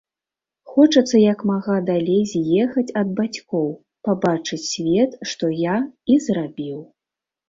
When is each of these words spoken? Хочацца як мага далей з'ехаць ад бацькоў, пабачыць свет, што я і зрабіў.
Хочацца 0.75 1.17
як 1.23 1.41
мага 1.49 1.73
далей 1.89 2.21
з'ехаць 2.31 2.95
ад 3.01 3.11
бацькоў, 3.19 3.67
пабачыць 4.07 4.59
свет, 4.71 5.11
што 5.33 5.51
я 5.67 5.75
і 6.15 6.17
зрабіў. 6.29 6.79